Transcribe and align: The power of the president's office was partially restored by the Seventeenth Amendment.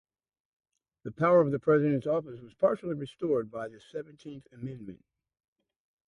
The 1.03 1.11
power 1.11 1.41
of 1.41 1.51
the 1.51 1.59
president's 1.59 2.07
office 2.07 2.39
was 2.39 2.55
partially 2.55 2.95
restored 2.95 3.51
by 3.51 3.67
the 3.67 3.79
Seventeenth 3.79 4.47
Amendment. 4.51 5.03